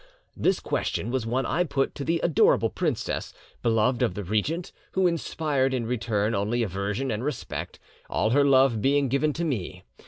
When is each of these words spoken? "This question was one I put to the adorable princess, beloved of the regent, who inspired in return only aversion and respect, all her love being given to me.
"This 0.35 0.59
question 0.59 1.11
was 1.11 1.27
one 1.27 1.45
I 1.45 1.63
put 1.63 1.93
to 1.93 2.03
the 2.03 2.19
adorable 2.23 2.71
princess, 2.71 3.35
beloved 3.61 4.01
of 4.01 4.15
the 4.15 4.23
regent, 4.23 4.71
who 4.93 5.05
inspired 5.05 5.75
in 5.75 5.85
return 5.85 6.33
only 6.33 6.63
aversion 6.63 7.11
and 7.11 7.23
respect, 7.23 7.77
all 8.09 8.31
her 8.31 8.43
love 8.43 8.81
being 8.81 9.09
given 9.09 9.31
to 9.33 9.43
me. 9.43 9.83